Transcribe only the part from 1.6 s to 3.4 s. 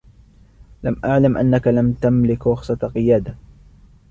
لَمْ تَملُك رُخصةَ قِيادةٍ